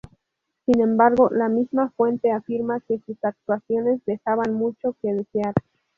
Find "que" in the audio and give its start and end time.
2.79-2.97, 4.99-5.13